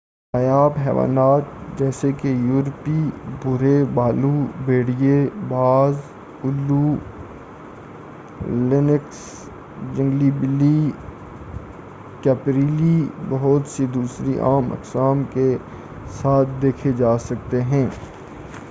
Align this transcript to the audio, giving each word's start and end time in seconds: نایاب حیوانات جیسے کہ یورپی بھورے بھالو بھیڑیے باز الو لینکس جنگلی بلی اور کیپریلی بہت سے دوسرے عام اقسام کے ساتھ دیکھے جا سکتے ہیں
نایاب 0.33 0.77
حیوانات 0.85 1.43
جیسے 1.77 2.11
کہ 2.11 2.27
یورپی 2.27 3.01
بھورے 3.41 3.73
بھالو 3.93 4.31
بھیڑیے 4.65 5.17
باز 5.47 5.95
الو 6.43 6.83
لینکس 8.69 9.19
جنگلی 9.97 10.31
بلی 10.31 10.75
اور 10.83 12.23
کیپریلی 12.23 13.05
بہت 13.29 13.67
سے 13.67 13.85
دوسرے 13.93 14.39
عام 14.39 14.71
اقسام 14.71 15.23
کے 15.29 15.55
ساتھ 16.21 16.61
دیکھے 16.61 16.91
جا 16.97 17.17
سکتے 17.17 17.61
ہیں 17.63 17.87